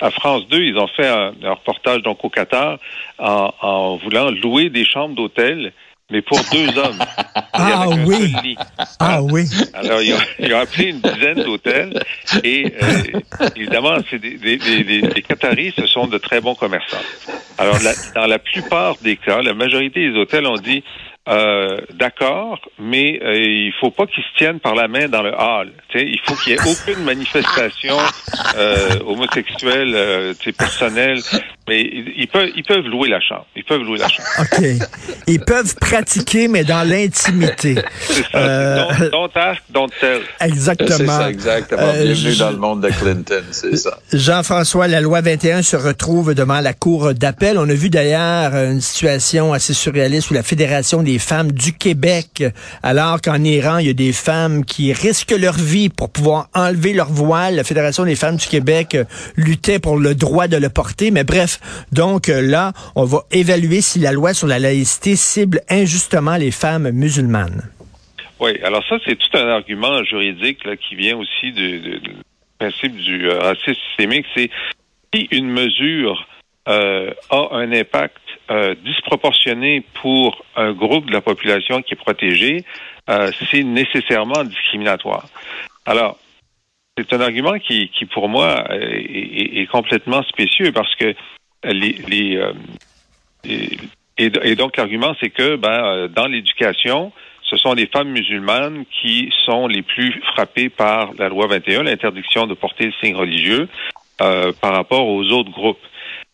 à 0.00 0.10
France 0.10 0.42
2, 0.50 0.58
ils 0.58 0.76
ont 0.78 0.88
fait 0.88 1.06
un, 1.06 1.32
un 1.44 1.52
reportage 1.52 2.02
donc 2.02 2.24
au 2.24 2.28
Qatar 2.28 2.78
en, 3.18 3.52
en 3.62 3.96
voulant 3.98 4.30
louer 4.32 4.68
des 4.68 4.84
chambres 4.84 5.14
d'hôtel, 5.14 5.72
mais 6.10 6.22
pour 6.22 6.38
deux 6.52 6.68
hommes. 6.78 6.98
Ah 7.52 7.86
oui. 8.06 8.34
Ah 8.98 9.22
oui. 9.22 9.44
Alors, 9.74 10.02
ils 10.02 10.14
ont, 10.14 10.18
ils 10.38 10.54
ont 10.54 10.58
appelé 10.58 10.84
une 10.90 11.00
dizaine 11.00 11.42
d'hôtels 11.42 12.02
et 12.44 12.72
euh, 12.82 13.20
évidemment, 13.56 13.96
c'est 14.10 14.18
des, 14.18 14.36
des, 14.36 14.56
des, 14.58 14.84
des- 14.84 15.00
les 15.00 15.22
Qataris, 15.22 15.72
ce 15.78 15.86
sont 15.86 16.06
de 16.06 16.18
très 16.18 16.40
bons 16.40 16.54
commerçants. 16.54 16.96
Alors, 17.58 17.78
la- 17.82 17.94
dans 18.14 18.26
la 18.26 18.38
plupart 18.38 18.96
des 19.02 19.16
cas, 19.16 19.42
la 19.42 19.54
majorité 19.54 20.10
des 20.10 20.18
hôtels 20.18 20.46
ont 20.46 20.56
dit 20.56 20.82
euh, 21.28 21.78
d'accord, 21.94 22.58
mais 22.80 23.20
euh, 23.22 23.36
il 23.38 23.72
faut 23.80 23.92
pas 23.92 24.06
qu'ils 24.06 24.24
se 24.24 24.36
tiennent 24.38 24.58
par 24.58 24.74
la 24.74 24.88
main 24.88 25.06
dans 25.08 25.22
le 25.22 25.32
hall. 25.32 25.72
Tu 25.88 26.00
sais, 26.00 26.04
il 26.04 26.18
faut 26.24 26.34
qu'il 26.34 26.52
y 26.52 26.56
ait 26.56 26.68
aucune 26.68 27.04
manifestation 27.04 27.96
euh, 28.56 28.98
homosexuelle, 29.06 29.92
euh, 29.94 30.34
tu 30.34 30.46
sais, 30.50 30.52
personnelle. 30.52 31.20
Mais 31.72 31.80
ils, 32.16 32.28
peuvent, 32.28 32.50
ils 32.54 32.62
peuvent 32.64 32.84
louer 32.84 33.08
la 33.08 33.18
chambre. 33.20 33.46
Ils 33.56 33.64
peuvent 33.64 33.80
louer 33.80 33.98
la 33.98 34.08
chambre. 34.08 34.28
OK. 34.40 34.62
Ils 35.26 35.40
peuvent 35.40 35.74
pratiquer, 35.76 36.46
mais 36.46 36.64
dans 36.64 36.86
l'intimité. 36.86 37.76
C'est 38.00 38.22
ça. 38.30 38.38
Euh, 38.38 38.84
Don't, 38.98 39.10
don't 39.10 39.30
ask, 39.34 39.62
don't 39.70 39.88
tell. 39.98 40.20
Exactement. 40.40 40.90
C'est 40.98 41.06
ça, 41.06 41.30
exactement. 41.30 41.80
Euh, 41.82 42.04
Bienvenue 42.04 42.32
je- 42.32 42.38
dans 42.38 42.50
le 42.50 42.56
monde 42.58 42.82
de 42.82 42.88
Clinton, 42.90 43.42
c'est 43.52 43.76
ça. 43.76 43.98
Jean-François, 44.12 44.86
la 44.86 45.00
loi 45.00 45.22
21 45.22 45.62
se 45.62 45.76
retrouve 45.76 46.34
devant 46.34 46.60
la 46.60 46.74
cour 46.74 47.14
d'appel. 47.14 47.56
On 47.56 47.66
a 47.68 47.72
vu 47.74 47.88
d'ailleurs 47.88 48.54
une 48.54 48.82
situation 48.82 49.54
assez 49.54 49.72
surréaliste 49.72 50.30
où 50.30 50.34
la 50.34 50.42
Fédération 50.42 51.02
des 51.02 51.18
femmes 51.18 51.52
du 51.52 51.72
Québec, 51.72 52.44
alors 52.82 53.22
qu'en 53.22 53.42
Iran, 53.42 53.78
il 53.78 53.86
y 53.86 53.90
a 53.90 53.94
des 53.94 54.12
femmes 54.12 54.66
qui 54.66 54.92
risquent 54.92 55.34
leur 55.38 55.54
vie 55.54 55.88
pour 55.88 56.10
pouvoir 56.10 56.48
enlever 56.54 56.92
leur 56.92 57.10
voile, 57.10 57.56
la 57.56 57.64
Fédération 57.64 58.04
des 58.04 58.16
femmes 58.16 58.36
du 58.36 58.46
Québec 58.46 58.94
euh, 58.94 59.04
luttait 59.36 59.78
pour 59.78 59.96
le 59.96 60.14
droit 60.14 60.48
de 60.48 60.58
le 60.58 60.68
porter. 60.68 61.10
Mais 61.10 61.24
bref, 61.24 61.60
donc 61.92 62.28
euh, 62.28 62.40
là, 62.40 62.72
on 62.96 63.04
va 63.04 63.24
évaluer 63.30 63.80
si 63.80 63.98
la 63.98 64.12
loi 64.12 64.34
sur 64.34 64.46
la 64.46 64.58
laïcité 64.58 65.16
cible 65.16 65.60
injustement 65.68 66.36
les 66.36 66.50
femmes 66.50 66.90
musulmanes. 66.90 67.62
Oui, 68.40 68.58
alors 68.62 68.82
ça, 68.88 68.96
c'est 69.06 69.16
tout 69.16 69.36
un 69.38 69.48
argument 69.48 70.02
juridique 70.04 70.60
qui 70.88 70.96
vient 70.96 71.16
aussi 71.16 71.52
du, 71.52 71.78
du- 71.80 72.00
principe 72.58 72.96
du 72.96 73.28
euh, 73.28 73.38
racisme 73.38 73.80
systémique. 73.88 74.26
C'est 74.36 74.50
si 75.14 75.28
une 75.30 75.48
mesure 75.48 76.26
euh, 76.68 77.12
a 77.30 77.48
un 77.52 77.72
impact 77.72 78.18
disproportionné 78.84 79.82
pour 80.02 80.44
un 80.56 80.72
groupe 80.72 81.06
de 81.06 81.12
la 81.12 81.22
population 81.22 81.80
qui 81.80 81.94
est 81.94 81.96
protégé, 81.96 82.64
c'est 83.50 83.62
nécessairement 83.62 84.44
discriminatoire. 84.44 85.26
Alors, 85.86 86.18
c'est 86.98 87.10
un 87.14 87.20
argument 87.22 87.58
qui, 87.58 87.88
pour 88.12 88.28
moi, 88.28 88.66
est 88.70 89.66
complètement 89.70 90.22
spécieux 90.24 90.70
parce 90.72 90.94
que 90.96 91.14
euh, 91.64 92.52
et 94.18 94.54
donc 94.56 94.76
l'argument, 94.76 95.14
c'est 95.20 95.30
que 95.30 95.56
ben, 95.56 95.68
euh, 95.70 96.08
dans 96.08 96.26
l'éducation, 96.26 97.12
ce 97.42 97.56
sont 97.56 97.74
les 97.74 97.86
femmes 97.86 98.10
musulmanes 98.10 98.84
qui 99.00 99.32
sont 99.44 99.66
les 99.66 99.82
plus 99.82 100.22
frappées 100.32 100.68
par 100.70 101.12
la 101.18 101.28
loi 101.28 101.46
21, 101.46 101.82
l'interdiction 101.82 102.46
de 102.46 102.54
porter 102.54 102.86
le 102.86 102.92
signe 103.02 103.14
religieux, 103.14 103.68
euh, 104.20 104.52
par 104.60 104.72
rapport 104.72 105.06
aux 105.06 105.24
autres 105.32 105.50
groupes. 105.50 105.80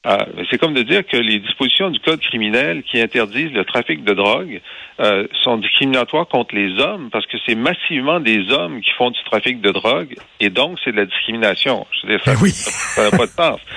Euh, 0.07 0.17
c'est 0.49 0.59
comme 0.59 0.75
de 0.75 0.83
dire 0.83 1.05
que 1.05 1.17
les 1.17 1.40
dispositions 1.40 1.90
du 1.90 1.99
code 1.99 2.21
criminel 2.21 2.85
qui 2.85 3.00
interdisent 3.00 3.52
le 3.52 3.64
trafic 3.64 4.05
de 4.05 4.14
drogue 4.14 4.61
euh, 5.00 5.26
sont 5.43 5.57
discriminatoires 5.57 6.28
contre 6.28 6.55
les 6.55 6.81
hommes 6.81 7.11
parce 7.11 7.26
que 7.26 7.37
c'est 7.47 7.57
massivement 7.57 8.21
des 8.21 8.50
hommes 8.52 8.81
qui 8.81 8.90
font 8.93 9.11
du 9.11 9.19
trafic 9.25 9.61
de 9.61 9.73
drogue 9.73 10.14
et 10.38 10.50
donc 10.50 10.78
c'est 10.85 10.93
de 10.93 10.97
la 10.97 11.05
discrimination. 11.05 11.85
Je 11.90 12.07
veux 12.07 12.12
dire, 12.12 12.25
ça 12.25 12.35
Ben 12.35 12.38
oui. 12.40 12.50
ça 12.52 13.11
n'a 13.11 13.17
pas 13.17 13.26
de 13.26 13.31
sens. 13.31 13.61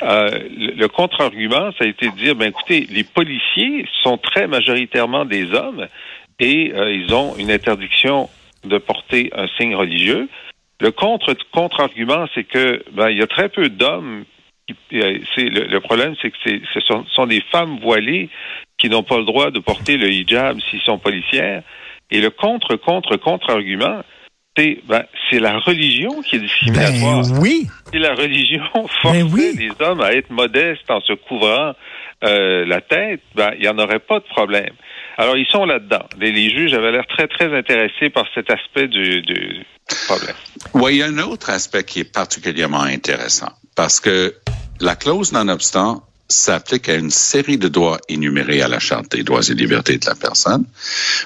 Euh, 0.00 0.30
le, 0.56 0.74
le 0.74 0.86
contre-argument, 0.86 1.72
ça 1.76 1.84
a 1.84 1.86
été 1.88 2.08
de 2.08 2.14
dire, 2.14 2.36
ben 2.36 2.50
écoutez, 2.50 2.86
les 2.88 3.02
policiers 3.02 3.84
sont 4.04 4.16
très 4.16 4.46
majoritairement 4.46 5.24
des 5.24 5.52
hommes 5.52 5.88
et 6.38 6.72
euh, 6.72 6.92
ils 6.94 7.12
ont 7.12 7.34
une 7.36 7.50
interdiction 7.50 8.28
de 8.64 8.78
porter 8.78 9.30
un 9.34 9.48
signe 9.58 9.74
religieux. 9.74 10.28
Le 10.80 10.92
contre 10.92 11.34
contre-argument, 11.52 12.26
c'est 12.34 12.44
que 12.44 12.84
ben, 12.92 13.10
il 13.10 13.18
y 13.18 13.22
a 13.22 13.26
très 13.26 13.48
peu 13.48 13.68
d'hommes. 13.68 14.24
Euh, 14.92 15.18
c'est 15.34 15.44
le, 15.44 15.64
le, 15.64 15.80
problème, 15.80 16.14
c'est 16.20 16.30
que 16.30 16.36
ce 16.44 16.80
sont, 16.80 17.04
sont, 17.06 17.26
des 17.26 17.42
femmes 17.50 17.78
voilées 17.80 18.28
qui 18.76 18.90
n'ont 18.90 19.02
pas 19.02 19.16
le 19.16 19.24
droit 19.24 19.50
de 19.50 19.60
porter 19.60 19.96
le 19.96 20.10
hijab 20.10 20.58
s'ils 20.70 20.80
sont 20.82 20.98
policières. 20.98 21.62
Et 22.10 22.20
le 22.20 22.30
contre 22.30 22.76
contre 22.76 23.16
contre 23.16 23.50
argument, 23.50 24.02
c'est 24.56 24.80
ben, 24.86 25.04
c'est 25.30 25.40
la 25.40 25.58
religion 25.58 26.20
qui 26.22 26.36
est 26.36 26.40
discriminatoire. 26.40 27.22
Ben, 27.22 27.38
oui. 27.40 27.66
Si 27.92 27.98
la 27.98 28.14
religion 28.14 28.62
ben 29.04 29.28
oui. 29.32 29.54
les 29.56 29.70
hommes 29.80 30.00
à 30.00 30.12
être 30.12 30.30
modestes 30.30 30.90
en 30.90 31.00
se 31.00 31.14
couvrant 31.14 31.72
euh, 32.24 32.66
la 32.66 32.80
tête, 32.80 33.22
ben 33.34 33.52
il 33.58 33.64
y 33.64 33.68
en 33.68 33.78
aurait 33.78 34.00
pas 34.00 34.18
de 34.20 34.24
problème. 34.24 34.74
Alors 35.16 35.36
ils 35.36 35.46
sont 35.46 35.64
là-dedans. 35.64 36.04
Les, 36.18 36.30
les, 36.32 36.50
juges 36.50 36.74
avaient 36.74 36.92
l'air 36.92 37.06
très 37.06 37.26
très 37.26 37.56
intéressés 37.56 38.10
par 38.10 38.26
cet 38.34 38.50
aspect 38.50 38.88
du, 38.88 39.22
du 39.22 39.64
problème. 40.06 40.36
Oui, 40.74 40.94
il 40.94 40.98
y 40.98 41.02
a 41.02 41.06
un 41.06 41.18
autre 41.18 41.50
aspect 41.50 41.84
qui 41.84 42.00
est 42.00 42.12
particulièrement 42.12 42.82
intéressant 42.82 43.52
parce 43.78 44.00
que 44.00 44.34
la 44.80 44.96
clause 44.96 45.32
non-obstant 45.32 46.04
s'applique 46.28 46.88
à 46.88 46.94
une 46.94 47.10
série 47.10 47.58
de 47.58 47.68
droits 47.68 48.00
énumérés 48.08 48.62
à 48.62 48.68
la 48.68 48.78
Charte 48.78 49.12
des 49.12 49.22
droits 49.22 49.48
et 49.48 49.54
libertés 49.54 49.98
de 49.98 50.06
la 50.06 50.14
personne, 50.14 50.64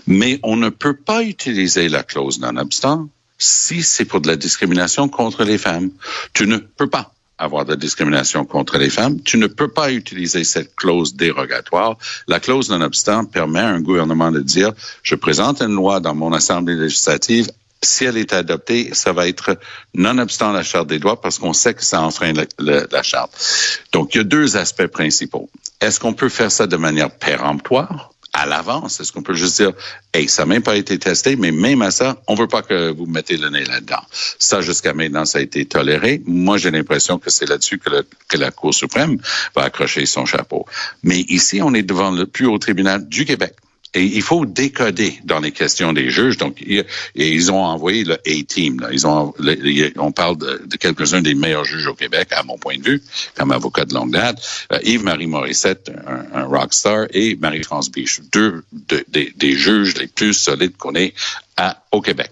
mais 0.06 0.38
on 0.42 0.56
ne 0.56 0.68
peut 0.68 0.96
pas 0.96 1.22
utiliser 1.22 1.88
la 1.88 2.02
clause 2.02 2.38
non-obstant 2.40 3.08
si 3.38 3.82
c'est 3.82 4.04
pour 4.04 4.20
de 4.20 4.28
la 4.28 4.36
discrimination 4.36 5.08
contre 5.08 5.42
les 5.42 5.58
femmes. 5.58 5.90
Tu 6.32 6.46
ne 6.46 6.58
peux 6.58 6.88
pas 6.88 7.12
avoir 7.38 7.64
de 7.64 7.74
discrimination 7.74 8.44
contre 8.44 8.78
les 8.78 8.90
femmes. 8.90 9.20
Tu 9.22 9.36
ne 9.36 9.48
peux 9.48 9.68
pas 9.68 9.90
utiliser 9.90 10.44
cette 10.44 10.76
clause 10.76 11.16
dérogatoire. 11.16 11.98
La 12.28 12.38
clause 12.38 12.70
non-obstant 12.70 13.24
permet 13.24 13.58
à 13.58 13.68
un 13.68 13.80
gouvernement 13.80 14.30
de 14.30 14.40
dire, 14.40 14.72
je 15.02 15.16
présente 15.16 15.60
une 15.60 15.74
loi 15.74 15.98
dans 15.98 16.14
mon 16.14 16.32
assemblée 16.32 16.76
législative 16.76 17.48
si 17.82 18.04
elle 18.04 18.16
est 18.16 18.32
adoptée, 18.32 18.90
ça 18.92 19.12
va 19.12 19.28
être 19.28 19.58
nonobstant 19.94 20.52
la 20.52 20.62
charte 20.62 20.86
des 20.86 20.98
droits 20.98 21.20
parce 21.20 21.38
qu'on 21.38 21.52
sait 21.52 21.74
que 21.74 21.84
ça 21.84 22.00
enfreint 22.00 22.32
la, 22.58 23.02
charte. 23.02 23.32
Donc, 23.92 24.14
il 24.14 24.18
y 24.18 24.20
a 24.20 24.24
deux 24.24 24.56
aspects 24.56 24.86
principaux. 24.86 25.50
Est-ce 25.80 25.98
qu'on 25.98 26.14
peut 26.14 26.28
faire 26.28 26.52
ça 26.52 26.66
de 26.66 26.76
manière 26.76 27.10
péremptoire? 27.10 28.08
à 28.34 28.46
l'avance? 28.46 28.98
Est-ce 28.98 29.12
qu'on 29.12 29.22
peut 29.22 29.34
juste 29.34 29.60
dire, 29.60 29.72
hey, 30.14 30.26
ça 30.26 30.42
n'a 30.42 30.54
même 30.54 30.62
pas 30.62 30.76
été 30.76 30.98
testé, 30.98 31.36
mais 31.36 31.52
même 31.52 31.82
à 31.82 31.90
ça, 31.90 32.16
on 32.26 32.34
veut 32.34 32.46
pas 32.46 32.62
que 32.62 32.90
vous 32.90 33.04
mettez 33.04 33.36
le 33.36 33.50
nez 33.50 33.64
là-dedans. 33.64 34.02
Ça, 34.38 34.62
jusqu'à 34.62 34.94
maintenant, 34.94 35.26
ça 35.26 35.36
a 35.36 35.42
été 35.42 35.66
toléré. 35.66 36.22
Moi, 36.24 36.56
j'ai 36.56 36.70
l'impression 36.70 37.18
que 37.18 37.28
c'est 37.28 37.46
là-dessus 37.46 37.78
que 37.78 38.38
la 38.38 38.50
Cour 38.50 38.72
suprême 38.72 39.18
va 39.54 39.64
accrocher 39.64 40.06
son 40.06 40.24
chapeau. 40.24 40.64
Mais 41.02 41.20
ici, 41.28 41.60
on 41.60 41.74
est 41.74 41.82
devant 41.82 42.10
le 42.10 42.26
plus 42.26 42.46
haut 42.46 42.58
tribunal 42.58 43.06
du 43.06 43.26
Québec. 43.26 43.54
Et 43.94 44.04
il 44.04 44.22
faut 44.22 44.46
décoder 44.46 45.18
dans 45.24 45.40
les 45.40 45.52
questions 45.52 45.92
des 45.92 46.10
juges. 46.10 46.38
Donc, 46.38 46.62
ils 47.14 47.52
ont 47.52 47.62
envoyé 47.62 48.04
le 48.04 48.14
A-Team. 48.14 48.88
Ils 48.90 49.06
ont, 49.06 49.34
on 49.96 50.12
parle 50.12 50.38
de, 50.38 50.76
quelques-uns 50.76 51.20
des 51.20 51.34
meilleurs 51.34 51.64
juges 51.64 51.86
au 51.86 51.94
Québec, 51.94 52.28
à 52.30 52.42
mon 52.42 52.56
point 52.56 52.78
de 52.78 52.82
vue, 52.82 53.02
comme 53.34 53.52
avocat 53.52 53.84
de 53.84 53.94
longue 53.94 54.12
date. 54.12 54.40
Euh, 54.72 54.78
Yves-Marie 54.82 55.26
Morissette, 55.26 55.92
un, 56.06 56.40
un 56.40 56.44
rockstar, 56.44 57.06
et 57.10 57.36
Marie-France 57.36 57.90
Biche, 57.90 58.20
deux 58.32 58.64
de, 58.72 59.04
de, 59.08 59.28
des 59.36 59.52
juges 59.56 59.96
les 59.98 60.06
plus 60.06 60.32
solides 60.32 60.76
qu'on 60.78 60.94
ait 60.94 61.12
au 61.90 62.00
Québec. 62.00 62.30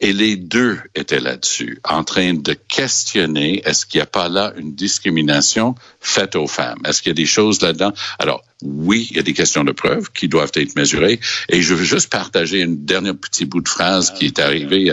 Et 0.00 0.12
les 0.12 0.36
deux 0.36 0.78
étaient 0.94 1.20
là-dessus, 1.20 1.80
en 1.84 2.04
train 2.04 2.34
de 2.34 2.54
questionner 2.54 3.62
est-ce 3.64 3.86
qu'il 3.86 3.98
n'y 3.98 4.02
a 4.02 4.06
pas 4.06 4.28
là 4.28 4.52
une 4.56 4.74
discrimination 4.74 5.74
faite 6.00 6.36
aux 6.36 6.46
femmes? 6.46 6.80
Est-ce 6.84 7.02
qu'il 7.02 7.10
y 7.10 7.12
a 7.12 7.14
des 7.14 7.26
choses 7.26 7.60
là-dedans? 7.60 7.92
Alors, 8.18 8.42
oui, 8.64 9.08
il 9.10 9.16
y 9.16 9.20
a 9.20 9.22
des 9.22 9.34
questions 9.34 9.62
de 9.62 9.72
preuve 9.72 10.10
qui 10.12 10.28
doivent 10.28 10.52
être 10.54 10.74
mesurées. 10.74 11.20
Et 11.48 11.62
je 11.62 11.74
veux 11.74 11.84
juste 11.84 12.10
partager 12.10 12.60
une 12.60 12.84
dernière 12.84 13.14
petit 13.14 13.44
bout 13.44 13.60
de 13.60 13.68
phrase 13.68 14.12
qui 14.12 14.26
est 14.26 14.38
arrivé 14.38 14.92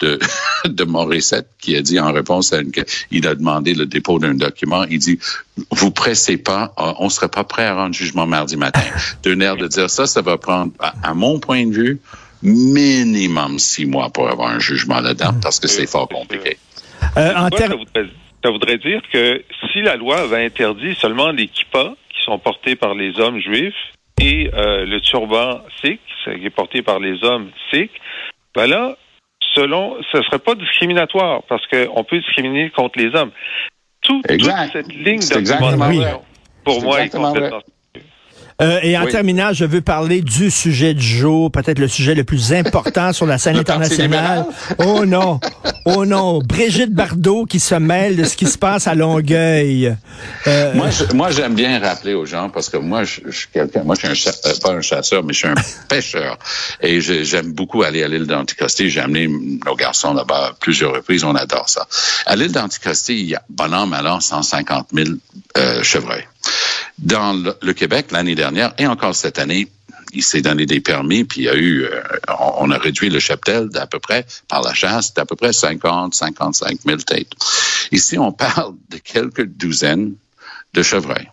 de, 0.00 0.18
de 0.64 0.84
Morissette, 0.84 1.48
qui 1.60 1.76
a 1.76 1.82
dit 1.82 2.00
en 2.00 2.12
réponse 2.12 2.52
à 2.52 2.60
une, 2.60 2.72
il 3.10 3.26
a 3.26 3.34
demandé 3.34 3.74
le 3.74 3.86
dépôt 3.86 4.18
d'un 4.18 4.34
document. 4.34 4.84
Il 4.84 4.98
dit, 4.98 5.18
vous 5.70 5.90
pressez 5.90 6.38
pas, 6.38 6.72
on 6.76 7.10
serait 7.10 7.28
pas 7.28 7.44
prêt 7.44 7.66
à 7.66 7.74
rendre 7.74 7.94
jugement 7.94 8.26
mardi 8.26 8.56
matin. 8.56 8.80
D'un 9.22 9.40
air 9.40 9.56
de 9.56 9.66
dire 9.66 9.90
ça, 9.90 10.06
ça 10.06 10.22
va 10.22 10.38
prendre, 10.38 10.72
à, 10.78 11.10
à 11.10 11.14
mon 11.14 11.38
point 11.38 11.66
de 11.66 11.74
vue, 11.74 12.00
minimum 12.42 13.58
six 13.58 13.86
mois 13.86 14.10
pour 14.10 14.28
avoir 14.28 14.48
un 14.48 14.60
jugement 14.60 15.00
là-dedans 15.00 15.34
parce 15.42 15.60
que 15.60 15.68
c'est 15.68 15.86
fort 15.86 16.08
compliqué. 16.08 16.56
Euh, 17.16 17.34
en 17.34 17.48
ça, 17.56 17.66
voudrait, 17.68 18.10
ça 18.42 18.50
voudrait 18.50 18.78
dire 18.78 19.02
que 19.12 19.42
si 19.72 19.82
la 19.82 19.96
loi 19.96 20.20
avait 20.20 20.44
interdit 20.44 20.94
seulement 20.94 21.30
les 21.30 21.48
kippas 21.48 21.94
sont 22.30 22.38
portés 22.38 22.76
par 22.76 22.94
les 22.94 23.18
hommes 23.18 23.40
juifs 23.40 23.74
et 24.20 24.50
euh, 24.54 24.84
le 24.84 25.00
turban 25.00 25.60
sikh 25.80 26.00
qui 26.24 26.46
est 26.46 26.50
porté 26.50 26.82
par 26.82 27.00
les 27.00 27.24
hommes 27.24 27.50
sikhs, 27.70 27.90
ben 28.54 28.66
là, 28.66 28.96
selon, 29.54 29.96
ce 30.12 30.22
serait 30.22 30.38
pas 30.38 30.54
discriminatoire 30.54 31.42
parce 31.48 31.66
qu'on 31.66 32.04
peut 32.04 32.18
discriminer 32.18 32.70
contre 32.70 32.98
les 32.98 33.14
hommes. 33.14 33.30
Tout, 34.02 34.22
toute 34.22 34.50
cette 34.72 34.92
ligne 34.92 35.20
d'argumentation, 35.20 36.22
pour 36.64 36.82
moi, 36.82 37.02
est 37.02 37.10
complètement 37.10 37.60
euh, 38.60 38.78
et 38.82 38.98
en 38.98 39.04
oui. 39.04 39.10
terminant, 39.10 39.54
je 39.54 39.64
veux 39.64 39.80
parler 39.80 40.20
du 40.20 40.50
sujet 40.50 40.92
du 40.92 41.06
jour, 41.06 41.50
peut-être 41.50 41.78
le 41.78 41.88
sujet 41.88 42.14
le 42.14 42.24
plus 42.24 42.52
important 42.52 43.14
sur 43.14 43.24
la 43.24 43.38
scène 43.38 43.56
internationale. 43.56 44.44
Oh 44.78 45.06
non, 45.06 45.40
oh 45.84 46.04
non, 46.04 46.40
Brigitte 46.40 46.92
Bardot 46.92 47.46
qui 47.46 47.60
se 47.60 47.74
mêle 47.74 48.16
de 48.16 48.24
ce 48.24 48.36
qui 48.36 48.46
se 48.46 48.58
passe 48.58 48.86
à 48.86 48.94
Longueuil. 48.94 49.96
Euh, 50.46 50.74
moi, 50.74 50.90
je, 50.90 51.04
moi, 51.14 51.30
j'aime 51.30 51.54
bien 51.54 51.78
rappeler 51.78 52.14
aux 52.14 52.26
gens 52.26 52.50
parce 52.50 52.68
que 52.68 52.76
moi, 52.76 53.04
je, 53.04 53.20
je 53.26 53.36
suis 53.36 53.48
quelqu'un, 53.52 53.82
moi, 53.82 53.94
je 53.94 54.14
suis 54.14 54.28
un 54.28 54.32
euh, 54.50 54.54
pas 54.62 54.72
un 54.72 54.80
chasseur, 54.80 55.22
mais 55.24 55.32
je 55.32 55.38
suis 55.38 55.48
un 55.48 55.54
pêcheur 55.88 56.38
et 56.80 57.00
j'aime 57.00 57.52
beaucoup 57.52 57.82
aller 57.82 58.02
à 58.02 58.08
l'île 58.08 58.26
d'Anticosti. 58.26 58.90
J'ai 58.90 59.00
amené 59.00 59.28
nos 59.28 59.74
garçons 59.74 60.14
là-bas 60.14 60.54
plusieurs 60.60 60.94
reprises. 60.94 61.24
On 61.24 61.34
adore 61.34 61.68
ça. 61.68 61.86
À 62.26 62.36
l'île 62.36 62.52
d'Anticosti, 62.52 63.18
il 63.18 63.26
y 63.26 63.34
a 63.34 63.42
bon 63.48 63.72
an, 63.74 63.86
mal 63.86 64.06
an, 64.06 64.20
150 64.20 64.88
000 64.92 65.08
euh, 65.56 65.82
chevreuils. 65.82 66.26
Dans 66.98 67.32
le, 67.32 67.56
le 67.62 67.72
Québec, 67.72 68.08
l'année 68.10 68.34
dernière 68.34 68.74
et 68.78 68.86
encore 68.86 69.14
cette 69.14 69.38
année, 69.38 69.68
il 70.12 70.22
s'est 70.22 70.42
donné 70.42 70.66
des 70.66 70.80
permis, 70.80 71.24
puis 71.24 71.42
il 71.42 71.44
y 71.44 71.48
a 71.48 71.54
eu, 71.54 71.84
euh, 71.84 72.02
on 72.58 72.70
a 72.70 72.78
réduit 72.78 73.10
le 73.10 73.18
cheptel 73.18 73.68
d'à 73.68 73.86
peu 73.86 73.98
près, 73.98 74.26
par 74.48 74.62
la 74.62 74.74
chasse, 74.74 75.14
d'à 75.14 75.24
peu 75.24 75.36
près 75.36 75.52
50, 75.52 76.14
55 76.14 76.78
000 76.84 76.98
têtes. 76.98 77.32
Ici, 77.92 78.18
on 78.18 78.32
parle 78.32 78.74
de 78.90 78.98
quelques 78.98 79.44
douzaines 79.44 80.14
de 80.74 80.82
chevreuils 80.82 81.30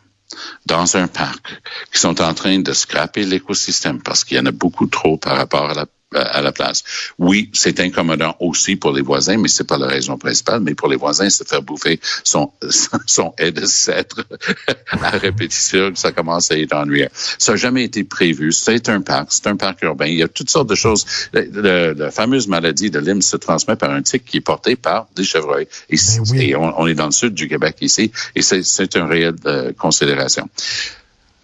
dans 0.66 0.98
un 0.98 1.08
parc 1.08 1.62
qui 1.92 2.00
sont 2.00 2.22
en 2.22 2.34
train 2.34 2.60
de 2.60 2.74
scraper 2.74 3.24
l'écosystème 3.26 4.02
parce 4.02 4.24
qu'il 4.24 4.38
y 4.38 4.40
en 4.40 4.46
a 4.46 4.52
beaucoup 4.52 4.88
trop 4.88 5.18
par 5.18 5.38
rapport 5.38 5.70
à 5.70 5.74
la 5.74 5.86
à 6.14 6.42
la 6.42 6.52
place. 6.52 6.84
Oui, 7.18 7.50
c'est 7.54 7.80
incommodant 7.80 8.36
aussi 8.40 8.78
pour 8.78 8.94
les 8.94 9.02
voisins, 9.02 9.38
mais 9.38 9.50
c'est 9.50 9.68
pas 9.68 9.78
la 9.78 9.88
raison 9.88 10.18
principale. 10.18 10.62
Mais 10.62 10.74
pour 10.74 10.88
les 10.88 10.96
voisins, 10.96 11.30
se 11.30 11.44
faire 11.44 11.62
bouffer 11.62 12.00
son 12.24 12.52
son 13.06 13.34
aide 13.38 13.60
de 13.60 13.66
cèdre 13.66 14.24
à 14.92 15.10
répétition, 15.10 15.92
ça 15.96 16.12
commence 16.12 16.52
à 16.52 16.58
être 16.58 16.74
ennuyeux. 16.74 17.10
Ça 17.38 17.54
n'a 17.54 17.56
jamais 17.58 17.84
été 17.84 18.04
prévu. 18.04 18.52
C'est 18.52 18.88
un 18.90 19.02
parc, 19.02 19.28
c'est 19.32 19.48
un 19.48 19.56
parc 19.56 19.82
urbain. 19.84 20.06
Il 20.06 20.18
y 20.18 20.24
a 20.24 20.28
toutes 20.28 20.50
sortes 20.50 20.70
de 20.70 20.76
choses. 20.76 21.06
Le, 21.34 21.94
la 21.94 22.12
fameuse 22.12 22.48
maladie 22.48 22.90
de 22.90 23.00
Lyme 23.00 23.22
se 23.22 23.36
transmet 23.36 23.76
par 23.76 23.92
un 23.92 24.02
tic 24.02 24.24
qui 24.24 24.38
est 24.38 24.42
porté 24.42 24.76
par 24.76 25.08
des 25.16 25.24
chevreuils. 25.24 25.68
Et, 25.90 25.98
oui. 26.32 26.42
et 26.42 26.56
on, 26.56 26.80
on, 26.80 26.88
est 26.88 26.96
dans 26.96 27.06
le 27.06 27.12
sud 27.12 27.34
du 27.34 27.48
Québec 27.48 27.78
ici, 27.82 28.12
et 28.36 28.42
c'est 28.42 28.96
une 28.96 29.04
réelle 29.04 29.36
euh, 29.46 29.74
considération. 29.74 30.50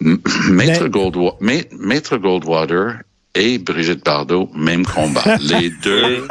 Maître, 0.00 0.88
Maître 1.72 2.16
Goldwater 2.16 2.98
et 3.34 3.58
Brigitte 3.58 4.04
Bardot, 4.04 4.48
même 4.54 4.86
combat. 4.86 5.36
Les 5.40 5.70
deux 5.70 6.26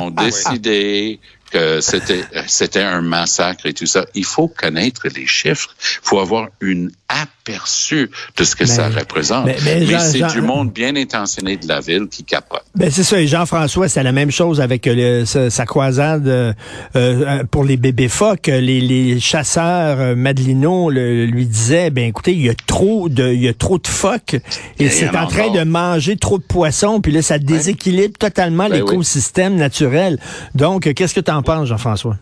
ont 0.00 0.10
décidé 0.10 1.18
que 1.54 1.80
c'était 1.80 2.24
c'était 2.48 2.82
un 2.82 3.00
massacre 3.00 3.66
et 3.66 3.72
tout 3.72 3.86
ça. 3.86 4.04
Il 4.14 4.24
faut 4.24 4.48
connaître 4.48 5.06
les 5.14 5.26
chiffres. 5.26 5.74
Il 5.80 6.08
faut 6.08 6.18
avoir 6.18 6.48
une 6.60 6.90
aperçu 7.08 8.10
de 8.36 8.44
ce 8.44 8.56
que 8.56 8.64
mais, 8.64 8.70
ça 8.70 8.88
représente. 8.88 9.46
Mais, 9.46 9.56
mais, 9.64 9.86
mais 9.86 9.98
c'est 10.00 10.26
du 10.32 10.40
monde 10.40 10.72
bien 10.72 10.96
intentionné 10.96 11.56
de 11.56 11.68
la 11.68 11.80
ville 11.80 12.08
qui 12.10 12.24
capote. 12.24 12.64
Ben 12.74 12.90
c'est 12.90 13.04
ça. 13.04 13.20
Et 13.20 13.28
Jean-François, 13.28 13.88
c'est 13.88 14.02
la 14.02 14.12
même 14.12 14.30
chose 14.30 14.60
avec 14.60 14.86
le, 14.86 15.24
sa, 15.24 15.50
sa, 15.50 15.64
croisade 15.64 16.26
euh, 16.26 16.52
euh, 16.96 17.44
pour 17.50 17.64
les 17.64 17.76
bébés 17.76 18.08
phoques. 18.08 18.48
Les, 18.48 18.80
les 18.80 19.20
chasseurs 19.20 20.00
euh, 20.00 20.14
Madelino 20.16 20.90
le, 20.90 21.26
lui 21.26 21.46
disaient, 21.46 21.90
ben 21.90 22.04
écoutez, 22.04 22.32
il 22.32 22.44
y 22.44 22.50
a 22.50 22.54
trop 22.66 23.08
de, 23.08 23.32
il 23.32 23.42
y 23.42 23.48
a 23.48 23.54
trop 23.54 23.78
de 23.78 23.86
phoques 23.86 24.34
et, 24.78 24.86
et 24.86 24.88
c'est 24.88 25.14
en 25.16 25.26
train 25.26 25.50
de 25.50 25.62
manger 25.62 26.16
trop 26.16 26.38
de 26.38 26.44
poissons. 26.44 27.00
Puis 27.00 27.12
là, 27.12 27.22
ça 27.22 27.38
déséquilibre 27.38 28.18
totalement 28.18 28.68
ben 28.68 28.74
l'écosystème 28.74 29.52
oui. 29.52 29.58
naturel. 29.60 30.18
Donc, 30.54 30.92
qu'est-ce 30.94 31.14
que 31.14 31.20
tu 31.20 31.30
en 31.30 31.43
penses, 31.44 31.68
Jean-François? 31.68 32.16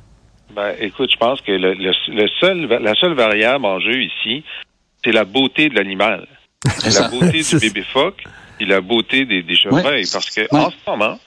Ben, 0.54 0.74
écoute, 0.80 1.10
je 1.10 1.16
pense 1.16 1.40
que 1.40 1.52
le, 1.52 1.74
le, 1.74 1.92
le, 2.08 2.28
seul, 2.40 2.66
la 2.66 2.94
seule 2.94 3.14
variable 3.14 3.64
en 3.64 3.80
jeu 3.80 4.02
ici, 4.02 4.44
c'est 5.04 5.12
la 5.12 5.24
beauté 5.24 5.68
de 5.68 5.74
l'animal. 5.74 6.26
la 6.84 7.08
beauté 7.08 7.42
du 7.42 7.58
bébé 7.60 7.82
phoque 7.82 8.22
et 8.60 8.66
la 8.66 8.80
beauté 8.80 9.24
des, 9.24 9.42
des 9.42 9.56
chevreuils. 9.56 9.84
Ouais. 9.84 10.10
Parce 10.12 10.30
que 10.30 10.42
ouais. 10.42 10.48
en 10.52 10.70
ce 10.70 10.76
moment, 10.86 11.18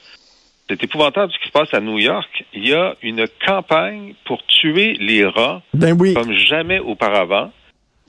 c'est 0.69 0.83
épouvantable 0.83 1.31
ce 1.31 1.39
qui 1.39 1.47
se 1.47 1.51
passe 1.51 1.73
à 1.73 1.79
New 1.79 1.97
York. 1.97 2.45
Il 2.53 2.67
y 2.67 2.73
a 2.73 2.95
une 3.01 3.25
campagne 3.45 4.13
pour 4.25 4.43
tuer 4.45 4.93
les 4.99 5.25
rats 5.25 5.61
ben 5.73 5.95
oui. 5.99 6.13
comme 6.13 6.33
jamais 6.33 6.79
auparavant. 6.79 7.51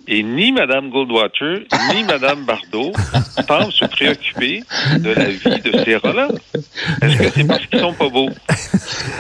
Et 0.09 0.23
ni 0.23 0.53
Mme 0.53 0.91
Goldwater, 0.91 1.61
ni 1.93 2.05
Mme 2.05 2.45
Bardot 2.45 2.93
semblent 3.49 3.73
se 3.73 3.85
préoccuper 3.87 4.63
de 4.99 5.11
la 5.11 5.31
vie 5.31 5.61
de 5.61 5.85
ces 5.85 5.97
rats-là. 5.97 6.29
Est-ce 7.03 7.17
que 7.17 7.31
c'est 7.35 7.45
parce 7.45 7.67
qu'ils 7.67 7.81
sont 7.81 7.93
pas 7.93 8.09
beaux? 8.09 8.31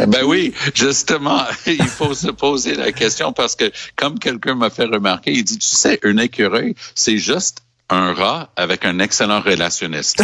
Ben 0.06 0.24
oui, 0.24 0.52
justement, 0.74 1.42
il 1.66 1.82
faut 1.82 2.14
se 2.14 2.30
poser 2.30 2.74
la 2.74 2.92
question 2.92 3.32
parce 3.32 3.56
que, 3.56 3.70
comme 3.96 4.18
quelqu'un 4.18 4.54
m'a 4.54 4.70
fait 4.70 4.84
remarquer, 4.84 5.32
il 5.32 5.44
dit, 5.44 5.58
tu 5.58 5.66
sais, 5.66 5.98
un 6.04 6.18
écureuil, 6.18 6.74
c'est 6.94 7.18
juste 7.18 7.65
un 7.88 8.12
rat 8.12 8.50
avec 8.56 8.84
un 8.84 8.98
excellent 8.98 9.40
relationniste. 9.40 10.22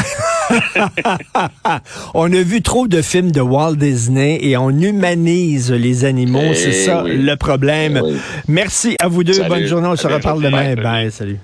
on 2.14 2.32
a 2.32 2.42
vu 2.42 2.60
trop 2.60 2.88
de 2.88 3.02
films 3.02 3.30
de 3.30 3.40
Walt 3.40 3.76
Disney 3.76 4.38
et 4.42 4.56
on 4.56 4.70
humanise 4.70 5.70
les 5.70 6.04
animaux. 6.04 6.40
Eh 6.42 6.54
c'est 6.54 6.72
ça 6.72 7.04
oui. 7.04 7.16
le 7.16 7.36
problème. 7.36 8.00
Eh 8.02 8.06
oui. 8.12 8.16
Merci 8.48 8.96
à 9.00 9.08
vous 9.08 9.22
deux. 9.22 9.34
Salut. 9.34 9.48
Bonne 9.48 9.66
journée. 9.66 9.88
On 9.88 9.96
se 9.96 10.06
reparle 10.06 10.42
demain. 10.42 10.74
Bye. 10.74 11.12
Salut. 11.12 11.38